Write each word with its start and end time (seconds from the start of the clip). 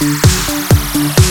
Música 0.00 1.29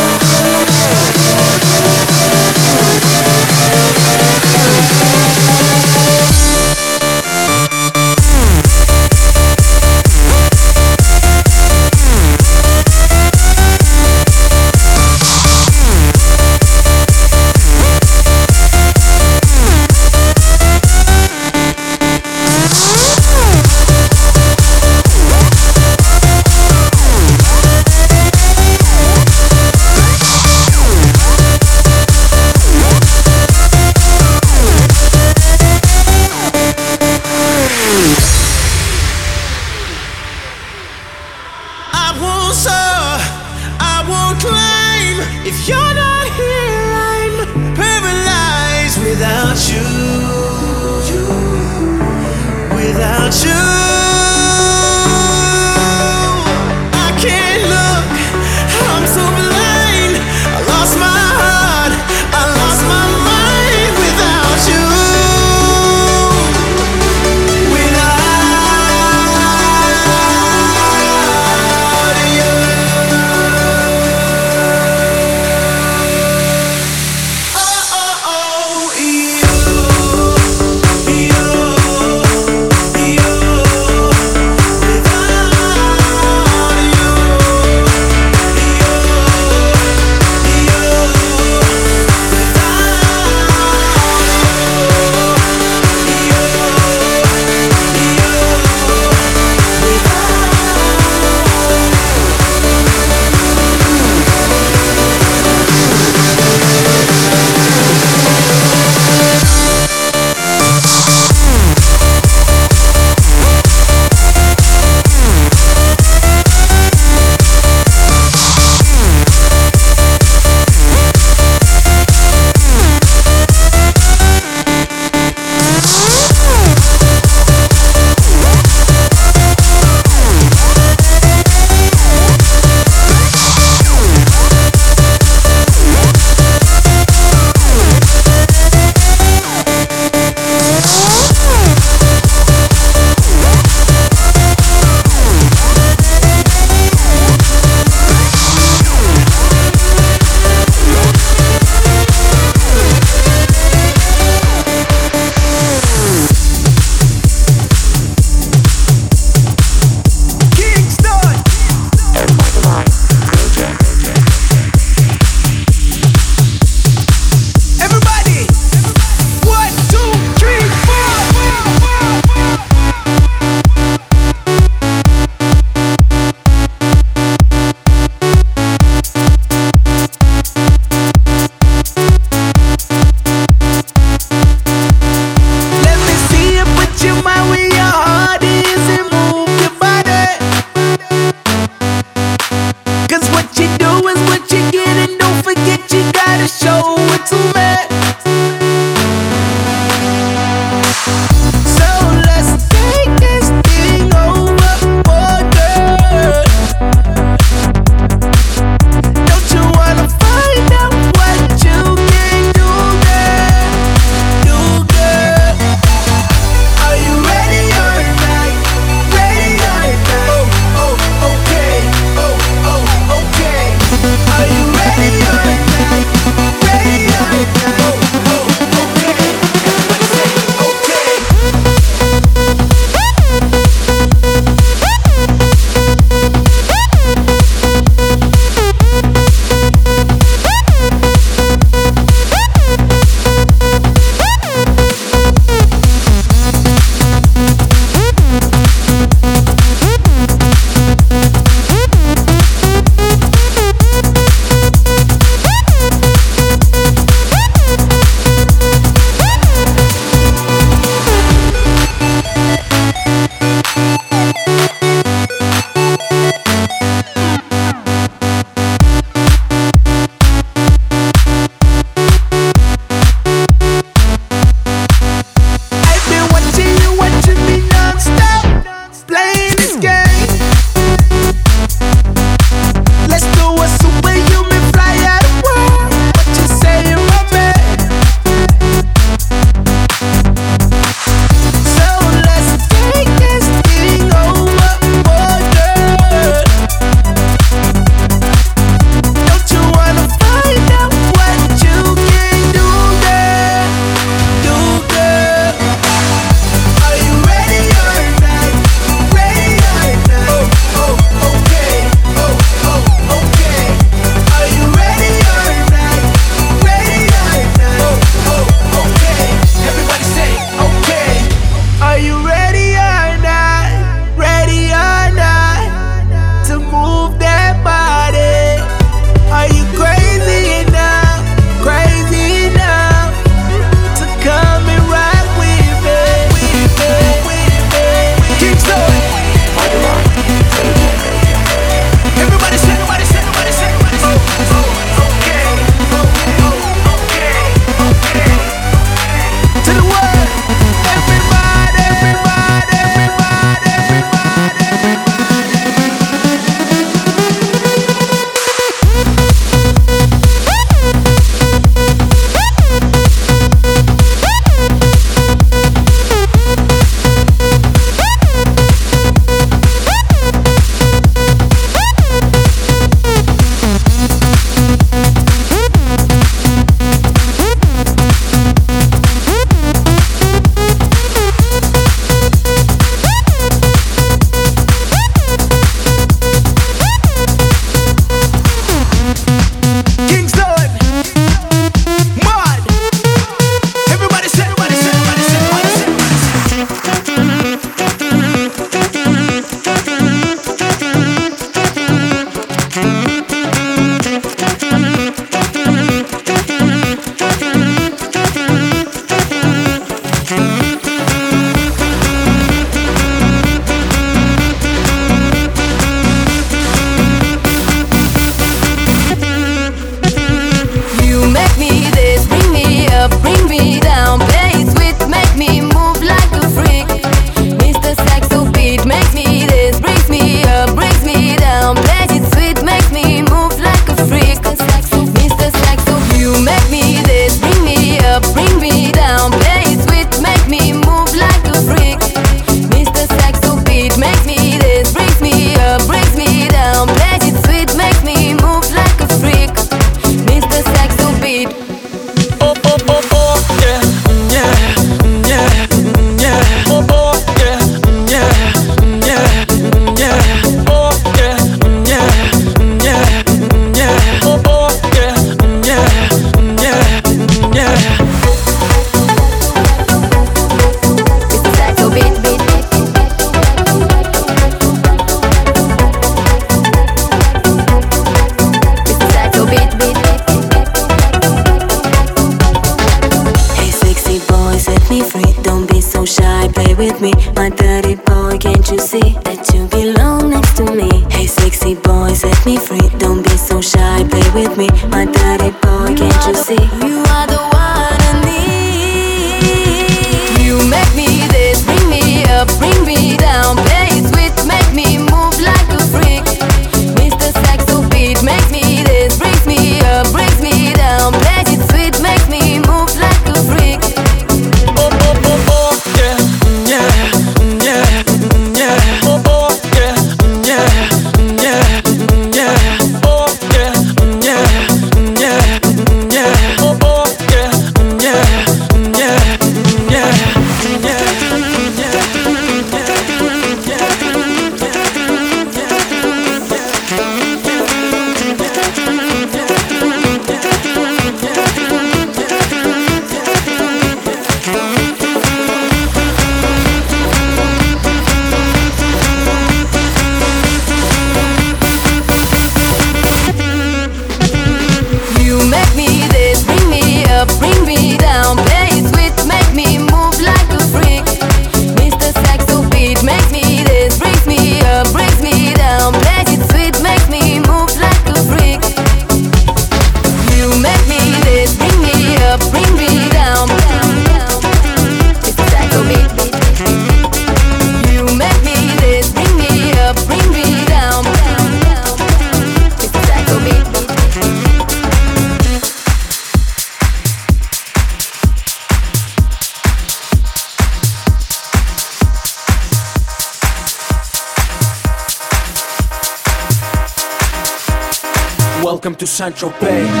St. 599.11 599.35
Tropez. 599.35 600.00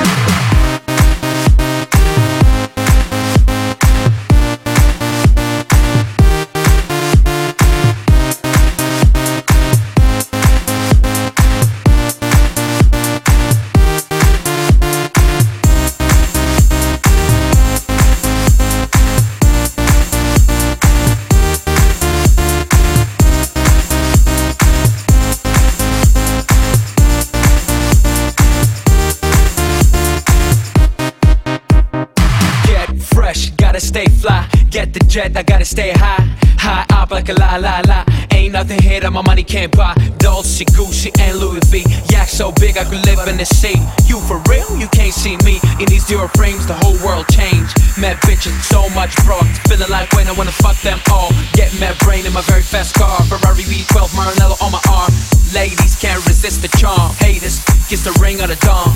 Jet, 35.11 35.35
I 35.35 35.43
gotta 35.43 35.65
stay 35.65 35.91
high. 35.91 36.23
High 36.55 36.85
up 36.95 37.11
like 37.11 37.27
a 37.27 37.33
la 37.33 37.57
la 37.57 37.81
la. 37.85 38.05
Ain't 38.31 38.53
nothing 38.53 38.81
here 38.81 39.01
that 39.01 39.11
my 39.11 39.21
money 39.21 39.43
can't 39.43 39.71
buy. 39.75 39.93
Dolce, 40.19 40.63
Gucci, 40.71 41.11
and 41.19 41.37
Louis 41.37 41.59
V. 41.67 41.83
Yak 42.07 42.29
so 42.29 42.53
big 42.63 42.77
I 42.77 42.85
could 42.85 43.03
live 43.05 43.19
in 43.27 43.35
the 43.35 43.43
sea. 43.43 43.75
You 44.07 44.23
for 44.23 44.39
real? 44.47 44.71
You 44.79 44.87
can't 44.87 45.13
see 45.13 45.35
me 45.43 45.59
in 45.83 45.87
these 45.91 46.07
zero 46.07 46.29
frames. 46.39 46.65
The 46.65 46.79
whole 46.79 46.95
world 47.03 47.27
changed. 47.27 47.75
Mad 47.99 48.23
bitches, 48.23 48.55
so 48.63 48.87
much 48.95 49.11
broad. 49.27 49.43
Feeling 49.67 49.91
like 49.91 50.07
when 50.13 50.27
I 50.27 50.31
wanna 50.31 50.55
fuck 50.55 50.79
them 50.79 50.99
all. 51.11 51.35
Get 51.59 51.75
mad 51.83 51.99
brain 51.99 52.25
in 52.25 52.31
my 52.31 52.41
very 52.47 52.63
fast 52.63 52.95
car. 52.95 53.19
Ferrari 53.27 53.67
V12, 53.67 54.15
Maranello 54.15 54.55
on 54.63 54.71
my 54.71 54.81
arm. 54.87 55.11
Ladies 55.51 55.99
can't 55.99 56.23
resist 56.23 56.61
the 56.63 56.71
charm. 56.79 57.11
Haters, 57.19 57.59
kiss 57.91 58.07
the 58.07 58.15
ring 58.23 58.39
on 58.39 58.47
the 58.47 58.59
dawn. 58.63 58.95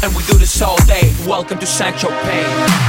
And 0.00 0.14
we 0.14 0.22
do 0.24 0.38
this 0.38 0.62
all 0.62 0.76
day. 0.86 1.12
Welcome 1.26 1.58
to 1.58 1.66
St. 1.66 1.96
Tropez. 1.96 2.88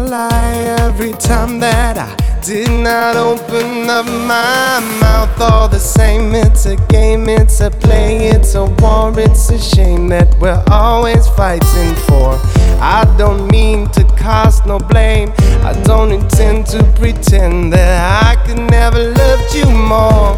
Lie 0.00 0.76
every 0.80 1.12
time 1.12 1.60
that 1.60 1.98
I 1.98 2.40
did 2.42 2.70
not 2.70 3.16
open 3.16 3.88
up 3.88 4.06
my 4.06 4.80
mouth. 5.00 5.40
All 5.40 5.68
the 5.68 5.78
same, 5.78 6.34
it's 6.34 6.66
a 6.66 6.76
game, 6.88 7.28
it's 7.28 7.60
a 7.60 7.70
play, 7.70 8.28
it's 8.28 8.54
a 8.54 8.64
war, 8.64 9.12
it's 9.18 9.50
a 9.50 9.58
shame 9.58 10.08
that 10.08 10.34
we're 10.40 10.62
always 10.70 11.26
fighting 11.28 11.94
for. 12.06 12.38
I 12.82 13.04
don't 13.18 13.50
mean 13.50 13.90
to 13.92 14.04
cast 14.16 14.66
no 14.66 14.78
blame, 14.78 15.32
I 15.62 15.72
don't 15.84 16.12
intend 16.12 16.66
to 16.68 16.82
pretend 16.98 17.72
that 17.72 18.24
I 18.24 18.46
could 18.46 18.58
never 18.58 19.10
loved 19.10 19.54
you 19.54 19.66
more. 19.66 20.36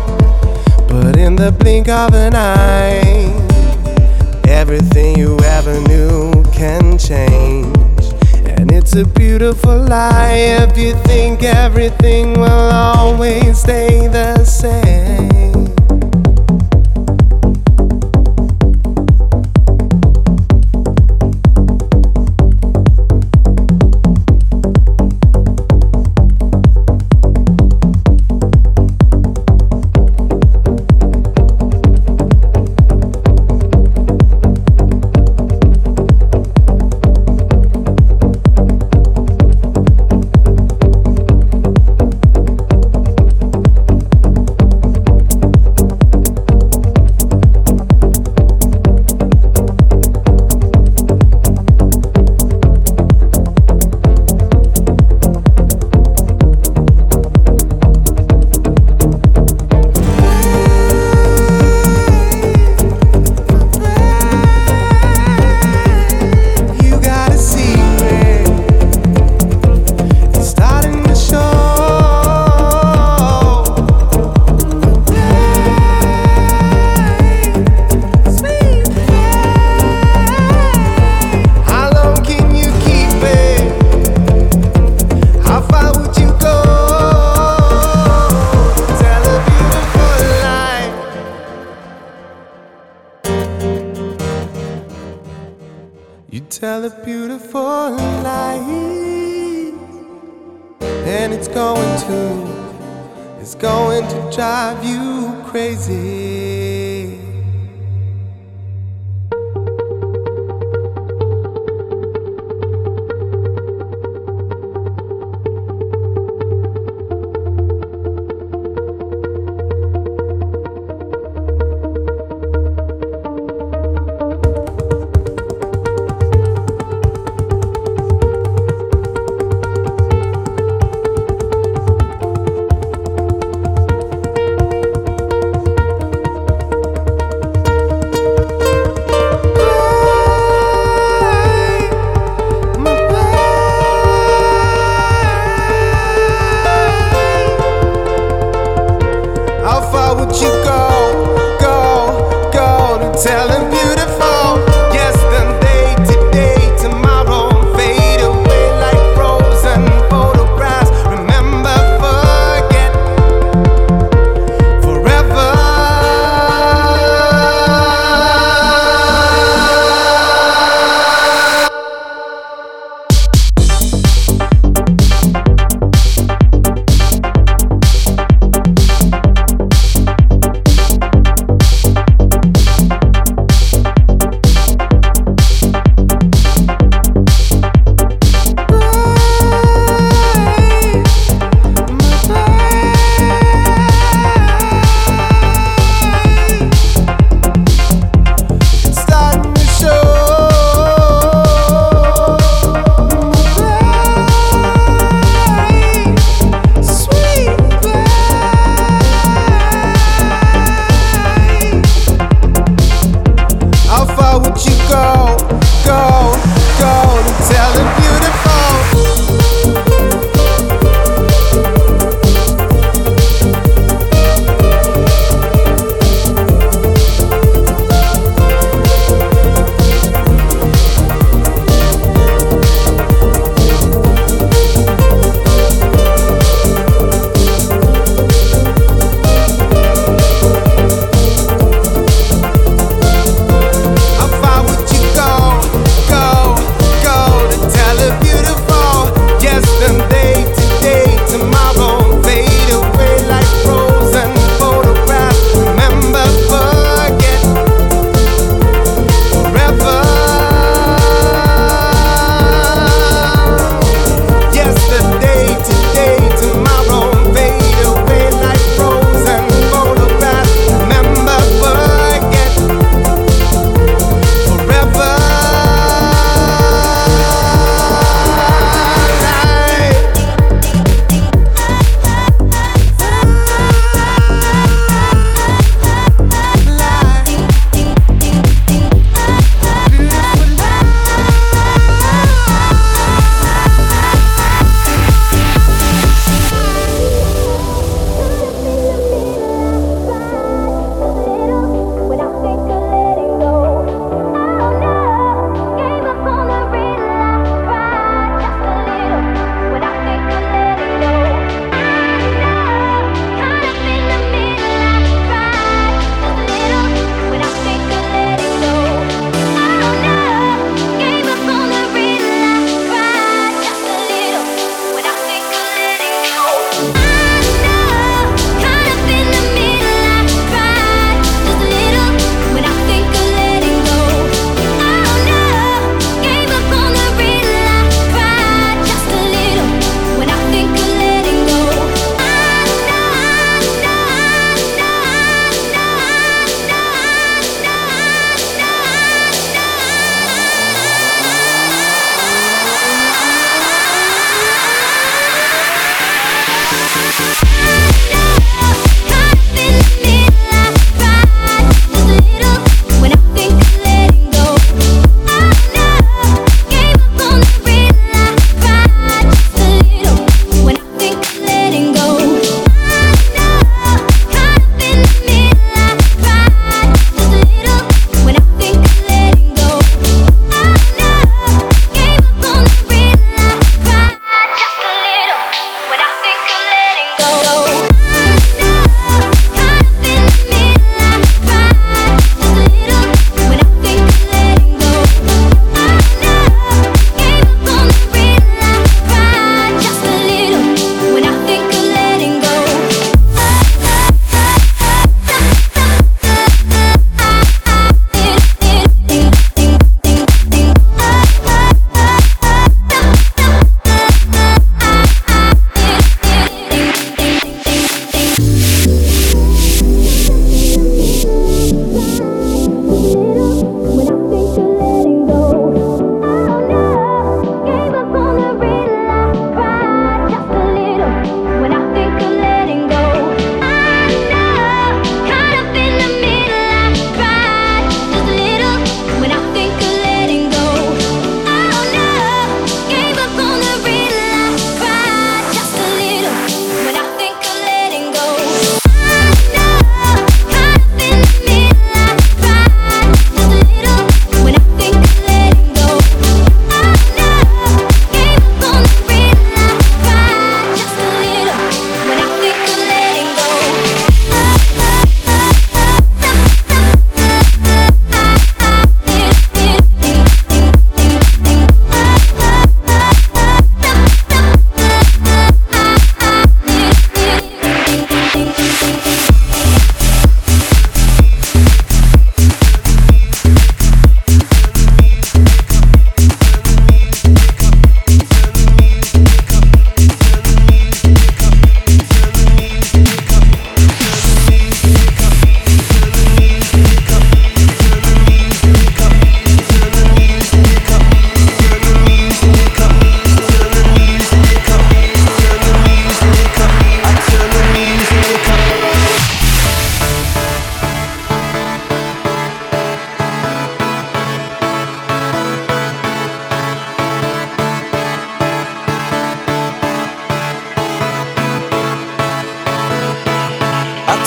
But 0.88 1.16
in 1.16 1.36
the 1.36 1.52
blink 1.52 1.88
of 1.88 2.14
an 2.14 2.34
eye, 2.34 3.32
everything 4.46 5.18
you 5.18 5.38
ever 5.40 5.80
knew 5.88 6.44
can 6.52 6.98
change. 6.98 7.81
And 8.62 8.70
it's 8.70 8.94
a 8.94 9.04
beautiful 9.04 9.76
lie 9.76 10.34
if 10.60 10.78
you 10.78 10.94
think 11.02 11.42
everything 11.42 12.34
will 12.34 12.70
always 12.70 13.58
stay 13.58 14.06
the 14.06 14.44
same. 14.44 15.31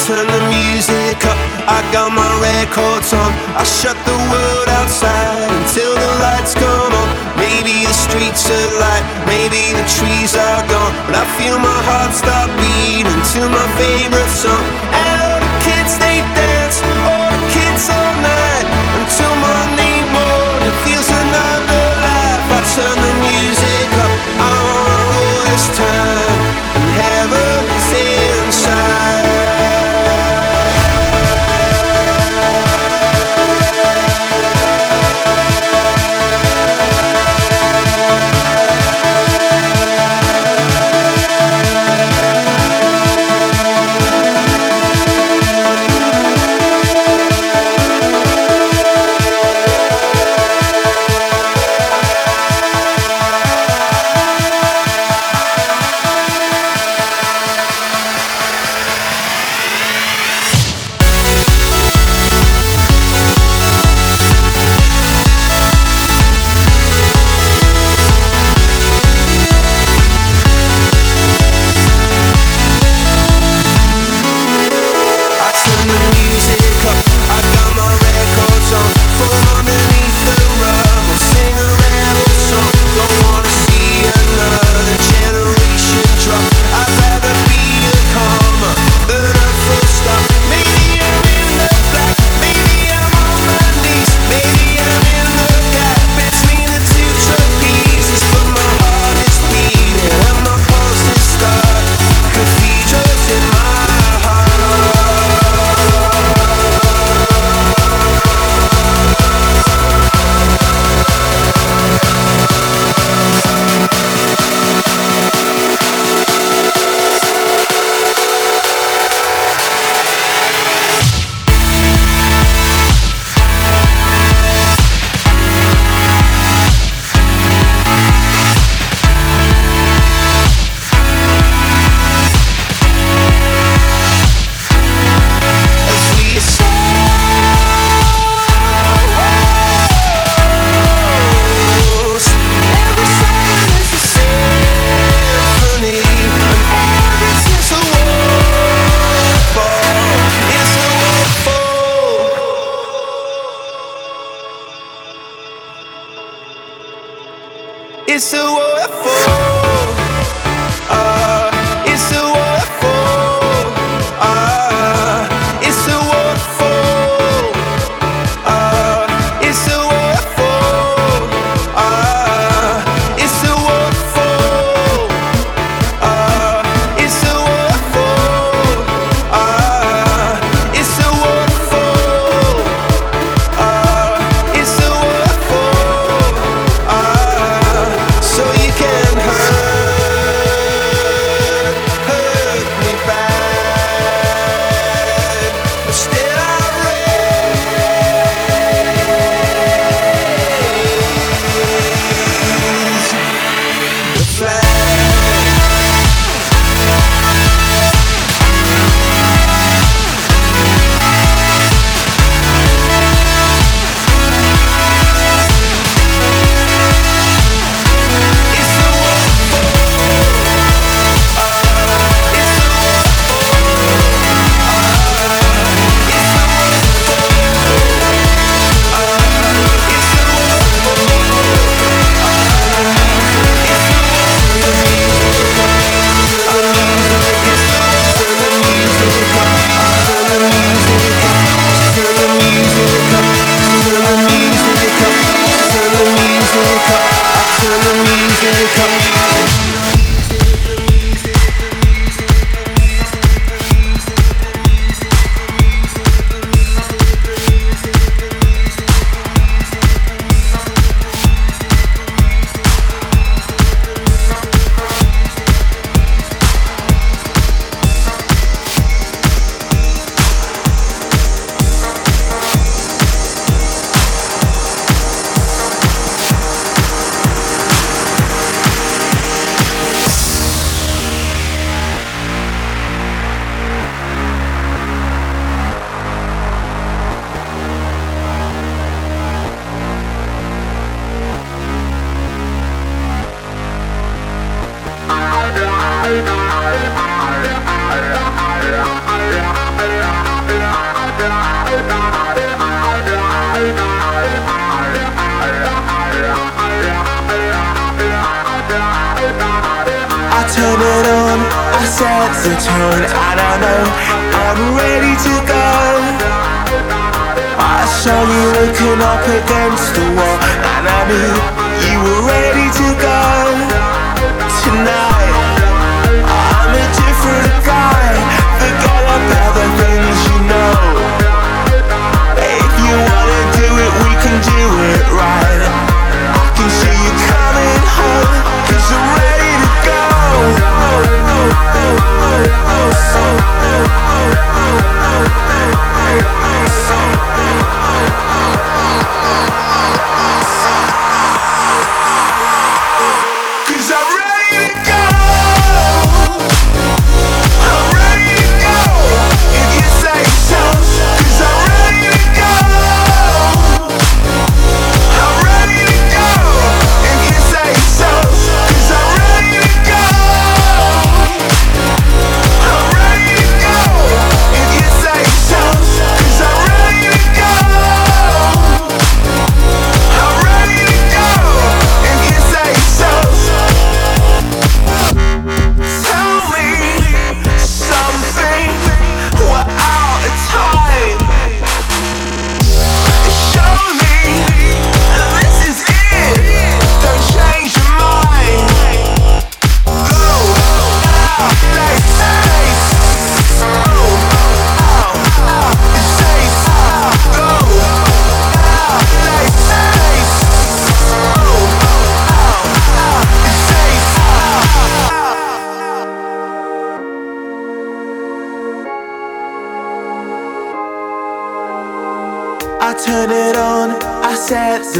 turn 0.05 0.27
the 0.27 0.41
music 0.53 1.17
up. 1.25 1.37
I 1.65 1.81
got 1.89 2.13
my 2.13 2.29
records 2.37 3.09
on. 3.09 3.31
I 3.57 3.63
shut 3.65 3.97
the 4.05 4.17
world 4.29 4.69
outside 4.77 5.49
until 5.49 5.97
the 5.97 6.11
lights 6.21 6.53
come 6.53 6.93
on. 6.93 7.09
Maybe 7.41 7.73
the 7.81 7.93
streets 7.93 8.45
are 8.45 8.69
light, 8.77 9.05
maybe 9.25 9.73
the 9.73 9.85
trees 9.97 10.37
are 10.37 10.61
gone. 10.69 10.93
But 11.09 11.15
I 11.17 11.25
feel 11.41 11.57
my 11.57 11.79
heart 11.89 12.13
stop 12.13 12.49
beating 12.61 13.21
to 13.33 13.41
my 13.49 13.65
favorite 13.81 14.29
song. 14.29 15.14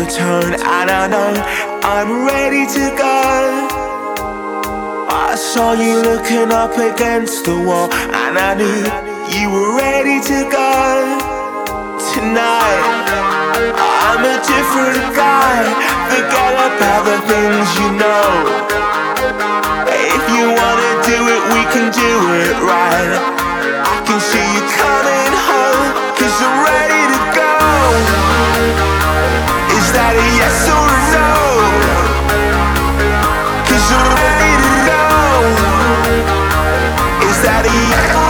to 0.05 0.15
turn. 0.15 0.53
I 0.61 0.85
don't 0.85 1.09
know, 1.11 1.33
I'm 1.83 2.25
ready 2.25 2.65
to 2.65 2.85
go. 2.97 3.17
I 5.09 5.35
saw 5.35 5.73
you 5.73 6.01
looking 6.01 6.51
up 6.51 6.77
against 6.77 7.45
the 7.45 7.55
wall, 7.55 7.91
and 7.93 8.37
I 8.37 8.53
knew 8.55 8.81
you 9.33 9.49
were 9.49 9.77
ready 9.77 10.19
to 10.21 10.39
go. 10.51 10.73
Tonight, 12.13 12.85
I'm 14.05 14.21
a 14.25 14.37
different 14.45 15.15
guy. 15.15 15.63
Forget 16.09 16.53
about 16.53 17.01
the 17.05 17.17
things 17.29 17.67
you 17.79 17.89
know. 17.97 18.25
If 19.89 20.23
you 20.35 20.45
wanna 20.59 20.91
do 21.09 21.17
it, 21.35 21.41
we 21.53 21.61
can 21.73 21.87
do 21.91 22.13
it 22.45 22.55
right. 22.61 23.11
I 23.85 23.97
can 24.05 24.19
see 24.19 24.45
you 24.53 24.63
coming 24.81 25.33
home, 25.49 25.89
cause 26.17 26.37
I'm 26.45 26.57
ready 26.63 27.01
to 27.13 27.19
go 27.39 28.94
that 29.95 30.13
a 30.13 30.27
yes 30.35 30.67
or 30.75 30.87
a 30.91 31.01
no? 31.15 31.31
Cause 33.67 33.85
you're 33.91 34.11
ready 34.19 34.53
to 34.63 34.71
know. 34.87 35.39
Is 37.29 37.37
that 37.43 37.63
a 37.63 37.75
yes 37.89 38.24